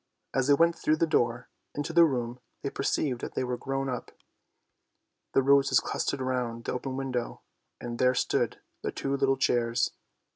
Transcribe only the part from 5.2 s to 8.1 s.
The roses clustered round the open window, and